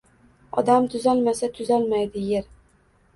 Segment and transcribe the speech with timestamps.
[0.61, 2.49] Odam tuzalmasa– tuzalmaydi Yer